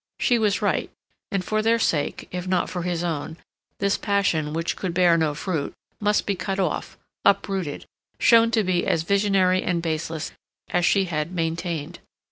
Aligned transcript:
She 0.19 0.39
was 0.39 0.63
right, 0.63 0.89
and 1.31 1.45
for 1.45 1.61
their 1.61 1.77
sake, 1.77 2.27
if 2.31 2.47
not 2.47 2.71
for 2.71 2.81
his 2.81 3.03
own, 3.03 3.37
this 3.77 3.99
passion, 3.99 4.51
which 4.51 4.75
could 4.75 4.95
bear 4.95 5.15
no 5.15 5.35
fruit, 5.35 5.75
must 5.99 6.25
be 6.25 6.33
cut 6.35 6.59
off, 6.59 6.97
uprooted, 7.23 7.85
shown 8.17 8.49
to 8.49 8.63
be 8.63 8.87
as 8.87 9.03
visionary 9.03 9.61
and 9.61 9.79
baseless 9.79 10.31
as 10.71 10.87
she 10.87 11.05
had 11.05 11.33
maintained. 11.33 11.99